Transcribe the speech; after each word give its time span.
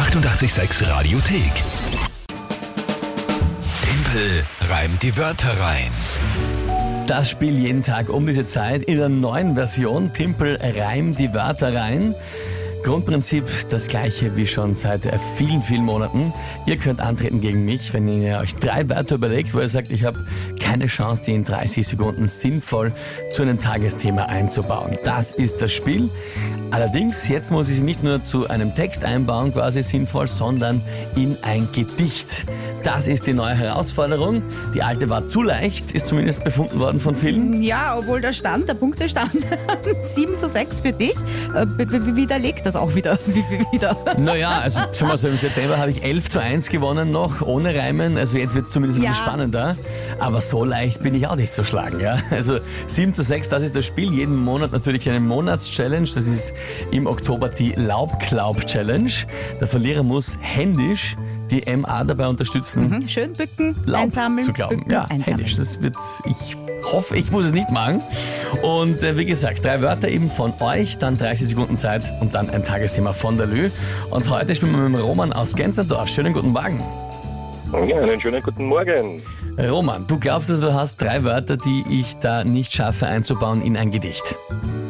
886 0.00 0.88
Radiothek. 0.88 1.52
Tempel 3.84 4.44
reimt 4.62 5.02
die 5.02 5.14
Wörter 5.14 5.60
rein. 5.60 5.90
Das 7.06 7.28
Spiel 7.28 7.58
jeden 7.58 7.82
Tag 7.82 8.08
um 8.08 8.26
diese 8.26 8.46
Zeit 8.46 8.84
in 8.84 8.96
der 8.96 9.10
neuen 9.10 9.56
Version. 9.56 10.10
Timpel 10.14 10.56
reimt 10.62 11.18
die 11.18 11.34
Wörter 11.34 11.74
rein. 11.74 12.14
Grundprinzip 12.82 13.44
das 13.68 13.88
gleiche 13.88 14.36
wie 14.36 14.46
schon 14.46 14.74
seit 14.74 15.02
vielen, 15.36 15.62
vielen 15.62 15.84
Monaten. 15.84 16.32
Ihr 16.66 16.76
könnt 16.76 17.00
antreten 17.00 17.40
gegen 17.40 17.64
mich, 17.64 17.92
wenn 17.92 18.08
ihr 18.08 18.38
euch 18.38 18.54
drei 18.56 18.88
Wörter 18.88 19.16
überlegt, 19.16 19.52
wo 19.54 19.60
ihr 19.60 19.68
sagt, 19.68 19.90
ich 19.90 20.04
habe 20.04 20.24
keine 20.58 20.86
Chance, 20.86 21.22
die 21.26 21.34
in 21.34 21.44
30 21.44 21.86
Sekunden 21.86 22.26
sinnvoll 22.26 22.92
zu 23.30 23.42
einem 23.42 23.60
Tagesthema 23.60 24.24
einzubauen. 24.24 24.98
Das 25.04 25.32
ist 25.32 25.60
das 25.60 25.72
Spiel. 25.72 26.08
Allerdings, 26.72 27.26
jetzt 27.28 27.50
muss 27.50 27.68
ich 27.68 27.76
sie 27.76 27.82
nicht 27.82 28.04
nur 28.04 28.22
zu 28.22 28.48
einem 28.48 28.74
Text 28.74 29.04
einbauen, 29.04 29.52
quasi 29.52 29.82
sinnvoll, 29.82 30.28
sondern 30.28 30.80
in 31.16 31.36
ein 31.42 31.68
Gedicht. 31.72 32.44
Das 32.84 33.08
ist 33.08 33.26
die 33.26 33.34
neue 33.34 33.54
Herausforderung. 33.54 34.42
Die 34.72 34.82
alte 34.82 35.10
war 35.10 35.26
zu 35.26 35.42
leicht, 35.42 35.92
ist 35.92 36.06
zumindest 36.06 36.44
befunden 36.44 36.78
worden 36.78 37.00
von 37.00 37.16
vielen. 37.16 37.62
Ja, 37.62 37.96
obwohl 37.98 38.20
der 38.20 38.32
Stand, 38.32 38.68
der 38.68 38.74
Punktestand 38.74 39.46
7 40.04 40.38
zu 40.38 40.48
6 40.48 40.80
für 40.80 40.92
dich, 40.92 41.16
äh, 41.54 41.66
widerlegt 41.76 42.64
das 42.64 42.69
auch 42.76 42.94
wieder. 42.94 43.18
Wie- 43.26 43.44
wie- 43.50 43.64
wieder. 43.72 43.96
Naja, 44.18 44.60
also 44.62 44.80
sagen 44.92 45.10
wir 45.12 45.16
so, 45.16 45.28
im 45.28 45.36
September 45.36 45.78
habe 45.78 45.90
ich 45.90 46.02
11 46.02 46.28
zu 46.30 46.40
1 46.40 46.68
gewonnen 46.68 47.10
noch, 47.10 47.42
ohne 47.42 47.74
Reimen. 47.74 48.16
Also 48.16 48.38
jetzt 48.38 48.54
wird 48.54 48.66
es 48.66 48.70
zumindest 48.72 49.00
ein 49.00 49.04
Ja. 49.04 49.10
bisschen 49.10 49.26
spannender. 49.26 49.76
Aber 50.18 50.40
so 50.40 50.64
leicht 50.64 51.02
bin 51.02 51.14
ich 51.14 51.26
auch 51.26 51.36
nicht 51.36 51.52
zu 51.52 51.64
schlagen. 51.64 52.00
Ja? 52.00 52.18
Also 52.30 52.58
7 52.86 53.14
zu 53.14 53.22
6, 53.22 53.48
das 53.48 53.62
ist 53.62 53.76
das 53.76 53.86
Spiel. 53.86 54.12
Jeden 54.12 54.36
Monat 54.36 54.72
natürlich 54.72 55.08
eine 55.08 55.20
Monatschallenge. 55.20 56.08
Das 56.14 56.26
ist 56.26 56.52
im 56.90 57.06
Oktober 57.06 57.48
die 57.48 57.72
Laubklaub-Challenge. 57.72 59.10
Der 59.60 59.66
Verlierer 59.66 60.02
muss 60.02 60.36
händisch 60.40 61.16
die 61.50 61.64
MA 61.76 62.04
dabei 62.04 62.28
unterstützen, 62.28 63.08
Schön 63.08 63.32
bücken, 63.32 63.74
Laub 63.84 64.02
einsammeln, 64.02 64.46
zu 64.46 64.52
glauben. 64.52 64.76
bücken, 64.76 64.92
Ja, 64.92 65.02
einsammeln. 65.02 65.24
händisch. 65.38 65.56
Das 65.56 65.82
wird, 65.82 65.96
ich 66.24 66.56
hoffe, 66.92 67.16
ich 67.16 67.30
muss 67.30 67.46
es 67.46 67.52
nicht 67.52 67.70
machen. 67.70 68.02
Und 68.62 69.02
äh, 69.02 69.16
wie 69.16 69.24
gesagt, 69.24 69.64
drei 69.64 69.80
Wörter 69.82 70.08
eben 70.08 70.28
von 70.28 70.52
euch, 70.60 70.98
dann 70.98 71.16
30 71.16 71.48
Sekunden 71.48 71.76
Zeit 71.76 72.02
und 72.20 72.34
dann 72.34 72.50
ein 72.50 72.64
Tagesthema 72.64 73.12
von 73.12 73.36
der 73.36 73.46
Lü. 73.46 73.70
Und 74.10 74.28
heute 74.30 74.54
spielen 74.54 74.72
wir 74.72 74.88
mit 74.88 74.98
dem 75.00 75.04
Roman 75.04 75.32
aus 75.32 75.54
Gänzendorf. 75.54 76.08
Schönen 76.08 76.32
guten 76.32 76.50
Morgen. 76.50 76.82
Ja, 77.86 77.98
einen 78.00 78.20
schönen 78.20 78.42
guten 78.42 78.64
Morgen. 78.66 79.22
Roman, 79.58 80.04
du 80.06 80.18
glaubst, 80.18 80.50
dass 80.50 80.60
du 80.60 80.74
hast 80.74 81.00
drei 81.00 81.22
Wörter, 81.22 81.56
die 81.56 81.84
ich 81.88 82.16
da 82.18 82.42
nicht 82.44 82.72
schaffe 82.74 83.06
einzubauen 83.06 83.62
in 83.62 83.76
ein 83.76 83.90
Gedicht. 83.90 84.36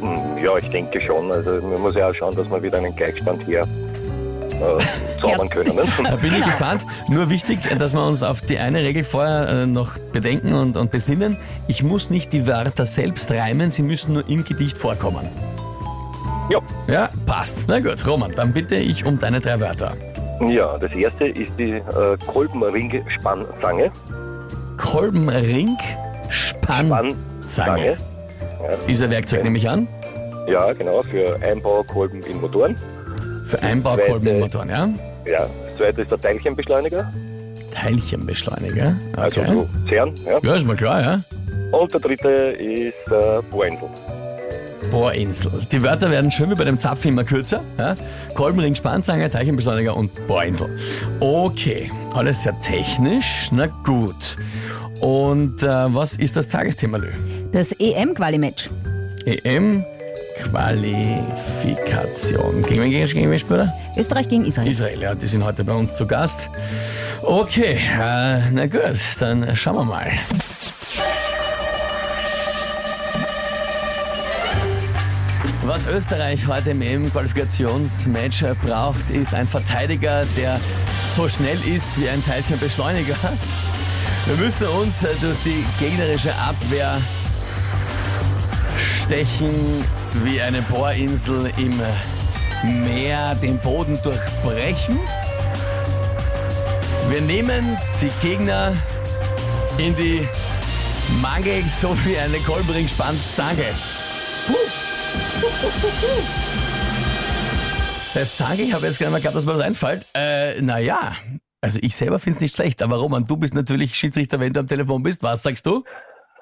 Hm, 0.00 0.42
Ja, 0.42 0.56
ich 0.56 0.68
denke 0.70 0.98
schon. 1.00 1.30
Also 1.30 1.50
man 1.60 1.80
muss 1.82 1.94
ja 1.94 2.08
auch 2.08 2.14
schauen, 2.14 2.34
dass 2.34 2.50
wir 2.50 2.62
wieder 2.62 2.78
einen 2.78 2.94
Gleichstand 2.96 3.42
hier 3.44 3.64
äh, 4.60 5.20
zaubern 5.20 5.48
können. 5.48 5.76
Da 5.76 5.82
Ne? 6.10 6.16
bin 6.20 6.26
ich 6.30 6.34
Genau. 6.34 6.46
gespannt. 6.46 6.86
Nur 7.08 7.30
wichtig, 7.30 7.58
dass 7.78 7.92
wir 7.92 8.04
uns 8.06 8.22
auf 8.22 8.40
die 8.42 8.58
eine 8.58 8.78
Regel 8.80 9.04
vorher 9.04 9.48
äh, 9.48 9.66
noch 9.66 9.98
bedenken 10.12 10.54
und, 10.54 10.76
und 10.76 10.90
besinnen. 10.90 11.36
Ich 11.68 11.82
muss 11.82 12.10
nicht 12.10 12.32
die 12.32 12.46
Wörter 12.46 12.86
selbst 12.86 13.30
reimen, 13.30 13.70
sie 13.70 13.82
müssen 13.82 14.14
nur 14.14 14.28
im 14.28 14.44
Gedicht 14.44 14.76
vorkommen. 14.78 15.28
ja. 16.50 16.58
Ja, 16.88 17.08
passt. 17.26 17.64
Na 17.68 17.78
gut, 17.80 18.06
Roman, 18.06 18.32
dann 18.34 18.52
bitte 18.52 18.74
ich 18.76 19.04
um 19.04 19.18
deine 19.18 19.40
drei 19.40 19.60
Wörter. 19.60 19.94
ja, 20.48 20.76
das 20.78 20.92
erste 20.92 21.26
ist 21.28 21.52
die 21.58 21.72
äh, 21.72 21.82
Kolbenring-Spannzange. 22.26 23.90
Kolbenring, 24.76 25.76
Spannzange. 26.28 27.14
Spannzange. 27.46 27.96
Ist 28.86 29.02
ein 29.02 29.10
Werkzeug, 29.10 29.44
nehme 29.44 29.58
ich 29.58 29.68
an. 29.68 29.86
Ja, 30.48 30.72
genau, 30.72 31.02
für 31.02 31.36
Einbaukolben 31.42 32.22
in 32.22 32.40
Motoren. 32.40 32.76
Für 33.44 33.62
Einbaukolben 33.62 34.26
im 34.28 34.38
Zweite- 34.38 34.58
Motor, 34.58 34.66
ja. 34.70 34.88
Ja, 35.26 35.46
das 35.66 35.76
zweite 35.76 36.02
ist 36.02 36.10
der 36.10 36.20
Teilchenbeschleuniger, 36.20 37.12
Teilchenbeschleuniger. 37.72 38.94
also 39.16 39.40
Okay. 39.40 39.52
so 39.52 39.68
CERN. 39.88 40.14
Ja. 40.26 40.38
Ja, 40.42 40.56
ist 40.56 40.66
mal 40.66 40.76
klar, 40.76 41.00
ja. 41.02 41.20
Und 41.72 41.92
der 41.92 42.00
dritte 42.00 42.28
ist 42.28 42.94
äh, 43.12 43.40
Bohrinsel. 43.50 43.88
Bohrinsel. 44.90 45.52
Die 45.70 45.82
Wörter 45.82 46.10
werden 46.10 46.30
schön 46.30 46.50
wie 46.50 46.54
bei 46.54 46.64
dem 46.64 46.78
Zapf 46.78 47.04
immer 47.04 47.22
kürzer. 47.22 47.60
Ja? 47.78 47.94
Kolbenring, 48.34 48.74
Spannzange, 48.74 49.30
Teilchenbeschleuniger 49.30 49.96
und 49.96 50.10
Bohrinsel. 50.26 50.68
Okay, 51.20 51.90
alles 52.14 52.42
sehr 52.42 52.58
technisch. 52.60 53.48
Na 53.52 53.66
gut. 53.66 54.36
Und 55.00 55.62
äh, 55.62 55.66
was 55.94 56.16
ist 56.16 56.36
das 56.36 56.48
Tagesthema, 56.48 56.98
Lö? 56.98 57.08
Das 57.52 57.72
EM-Quali-Match. 57.78 58.70
EM 59.26 59.84
Qualifikation. 60.42 62.62
Gegen 62.62 62.82
wen, 62.82 62.90
gegen, 62.90 63.30
wen 63.30 63.38
spielt 63.38 63.60
er? 63.60 63.72
Österreich 63.96 64.28
gegen 64.28 64.44
Israel. 64.44 64.68
Israel, 64.68 65.00
ja, 65.00 65.14
die 65.14 65.26
sind 65.26 65.42
heute 65.44 65.64
bei 65.64 65.74
uns 65.74 65.94
zu 65.94 66.06
Gast. 66.06 66.50
Okay, 67.22 67.78
äh, 67.98 68.40
na 68.52 68.66
gut, 68.66 68.82
dann 69.18 69.54
schauen 69.54 69.76
wir 69.76 69.84
mal. 69.84 70.12
Was 75.64 75.86
Österreich 75.86 76.46
heute 76.48 76.70
im 76.70 76.82
EM-Qualifikationsmatch 76.82 78.44
braucht, 78.66 79.10
ist 79.10 79.32
ein 79.34 79.46
Verteidiger, 79.46 80.24
der 80.36 80.58
so 81.14 81.28
schnell 81.28 81.58
ist 81.62 82.00
wie 82.00 82.08
ein 82.08 82.24
Teilchenbeschleuniger. 82.24 83.14
Wir 84.26 84.36
müssen 84.36 84.66
uns 84.68 85.02
äh, 85.02 85.08
durch 85.20 85.38
die 85.44 85.64
gegnerische 85.78 86.34
Abwehr 86.34 86.98
stechen 89.10 89.84
wie 90.22 90.40
eine 90.40 90.62
Bohrinsel 90.62 91.50
im 91.58 91.76
Meer, 92.84 93.34
den 93.42 93.58
Boden 93.58 93.98
durchbrechen. 94.04 95.00
Wir 97.08 97.20
nehmen 97.20 97.76
die 98.00 98.08
Gegner 98.24 98.72
in 99.78 99.96
die 99.96 100.28
Mangel, 101.20 101.60
so 101.62 101.88
wie 102.06 102.16
eine 102.18 102.38
Kolbring-Spannzange. 102.38 103.64
Das 108.14 108.36
Zange, 108.36 108.62
ich 108.62 108.72
habe 108.72 108.86
jetzt 108.86 109.00
gar 109.00 109.06
nicht 109.06 109.10
mehr 109.10 109.18
geglaubt, 109.18 109.36
dass 109.36 109.44
mir 109.44 109.54
was 109.54 109.60
einfällt. 109.60 110.06
Äh, 110.14 110.62
naja, 110.62 111.16
also 111.60 111.80
ich 111.82 111.96
selber 111.96 112.20
finde 112.20 112.36
es 112.36 112.42
nicht 112.42 112.54
schlecht, 112.54 112.80
aber 112.80 112.98
Roman, 112.98 113.24
du 113.24 113.36
bist 113.36 113.56
natürlich 113.56 113.96
Schiedsrichter, 113.96 114.38
wenn 114.38 114.52
du 114.52 114.60
am 114.60 114.68
Telefon 114.68 115.02
bist. 115.02 115.24
Was 115.24 115.42
sagst 115.42 115.66
du? 115.66 115.82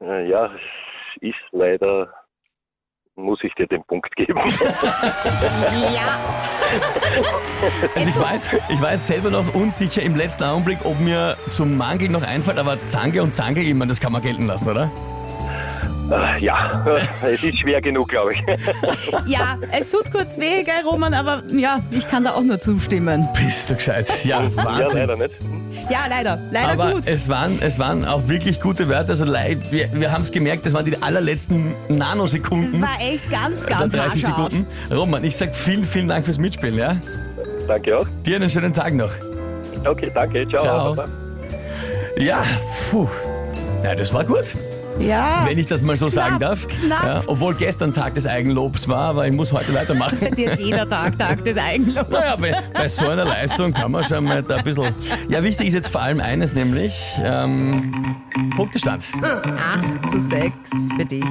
Äh, 0.00 0.30
ja, 0.30 0.46
es 0.46 1.22
ist 1.22 1.34
leider, 1.50 2.08
muss 3.16 3.38
ich 3.42 3.52
dir 3.54 3.66
den 3.66 3.84
Punkt 3.84 4.14
geben. 4.16 4.40
Ja, 5.94 6.18
Also 7.94 8.08
ich 8.10 8.18
weiß, 8.18 8.50
ich 8.70 8.80
war 8.80 8.92
jetzt 8.92 9.06
selber 9.06 9.30
noch 9.30 9.54
unsicher 9.54 10.02
im 10.02 10.16
letzten 10.16 10.44
Augenblick, 10.44 10.78
ob 10.84 10.98
mir 11.00 11.36
zum 11.50 11.76
Mangel 11.76 12.08
noch 12.08 12.22
einfällt, 12.22 12.58
aber 12.58 12.78
Zange 12.88 13.22
und 13.22 13.34
Zange, 13.34 13.60
ich 13.60 13.74
meine, 13.74 13.90
das 13.90 14.00
kann 14.00 14.12
man 14.12 14.22
gelten 14.22 14.46
lassen, 14.46 14.70
oder? 14.70 14.90
Äh, 16.10 16.42
ja, 16.42 16.84
es 17.22 17.42
ist 17.42 17.58
schwer 17.58 17.80
genug, 17.82 18.08
glaube 18.08 18.34
ich. 18.34 18.40
ja, 19.26 19.58
es 19.70 19.90
tut 19.90 20.10
kurz 20.10 20.38
weh, 20.38 20.62
gell, 20.62 20.74
Roman, 20.84 21.12
aber 21.14 21.42
ja, 21.52 21.80
ich 21.90 22.08
kann 22.08 22.24
da 22.24 22.32
auch 22.34 22.42
nur 22.42 22.58
zustimmen. 22.58 23.28
Bist 23.34 23.68
du 23.70 23.74
gescheit. 23.74 24.08
Ja, 24.24 24.42
Ja, 24.42 24.64
Wahnsinn. 24.64 24.98
leider 25.00 25.16
nicht. 25.16 25.34
Ja, 25.90 26.06
leider, 26.08 26.38
leider 26.50 26.72
Aber 26.72 26.92
gut. 26.92 27.02
es 27.06 27.28
waren, 27.28 27.58
es 27.60 27.78
waren 27.78 28.04
auch 28.04 28.28
wirklich 28.28 28.60
gute 28.60 28.88
Wörter. 28.88 29.10
Also 29.10 29.24
leid, 29.24 29.58
wir, 29.70 29.88
wir 29.92 30.12
haben 30.12 30.22
es 30.22 30.32
gemerkt, 30.32 30.64
das 30.64 30.72
waren 30.74 30.84
die 30.84 31.00
allerletzten 31.02 31.74
Das 31.88 31.96
Nanosekunden 31.96 32.80
war 32.80 32.98
echt 33.00 33.30
ganz, 33.30 33.66
ganz 33.66 33.92
30 33.92 34.24
haarscharf. 34.24 34.50
Sekunden. 34.52 34.66
Roman, 34.90 35.24
ich 35.24 35.36
sag 35.36 35.54
vielen, 35.54 35.84
vielen 35.84 36.08
Dank 36.08 36.24
fürs 36.24 36.38
Mitspielen. 36.38 36.78
Ja? 36.78 36.96
Danke 37.66 37.98
auch. 37.98 38.06
Dir 38.24 38.36
einen 38.36 38.50
schönen 38.50 38.72
Tag 38.72 38.94
noch. 38.94 39.10
Okay, 39.84 40.10
danke. 40.14 40.46
Ciao. 40.48 40.94
Ciao. 40.94 41.04
Ja, 42.16 42.42
puh. 42.90 43.08
Ja, 43.82 43.94
das 43.94 44.12
war 44.12 44.24
gut, 44.24 44.54
Ja, 44.98 45.44
wenn 45.46 45.58
ich 45.58 45.66
das 45.66 45.82
mal 45.82 45.96
so 45.96 46.08
sagen 46.08 46.38
knapp, 46.38 46.40
darf. 46.40 46.68
knapp. 46.68 47.04
Ja, 47.04 47.22
obwohl 47.26 47.54
gestern 47.54 47.92
Tag 47.92 48.14
des 48.14 48.26
Eigenlobs 48.26 48.88
war, 48.88 49.10
aber 49.10 49.26
ich 49.26 49.34
muss 49.34 49.52
heute 49.52 49.72
weitermachen. 49.74 50.18
Dir 50.36 50.52
ist 50.52 50.60
jeder 50.60 50.88
Tag 50.88 51.18
Tag 51.18 51.44
des 51.44 51.56
Eigenlobs. 51.56 52.10
Naja, 52.10 52.36
bei, 52.40 52.56
bei 52.72 52.88
so 52.88 53.08
einer 53.08 53.24
Leistung 53.24 53.72
kann 53.72 53.90
man 53.92 54.04
schon 54.04 54.24
mal 54.24 54.42
da 54.42 54.56
ein 54.56 54.64
bisschen. 54.64 54.94
Ja, 55.28 55.42
wichtig 55.42 55.68
ist 55.68 55.74
jetzt 55.74 55.88
vor 55.88 56.02
allem 56.02 56.20
eines, 56.20 56.54
nämlich 56.54 56.94
ähm, 57.22 58.16
Punktestand. 58.56 59.04
8 59.22 60.10
zu 60.10 60.20
6 60.20 60.52
für 60.96 61.04
dich. 61.04 61.24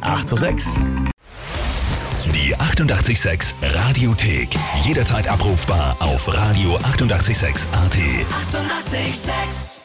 8 0.00 0.28
zu 0.28 0.36
6. 0.36 0.76
Die 2.34 2.54
886 2.54 3.54
Radiothek. 3.62 4.48
Jederzeit 4.82 5.28
abrufbar 5.28 5.96
auf 6.00 6.28
radio886.at. 6.28 7.02
886! 7.02 7.66
886 7.72 9.77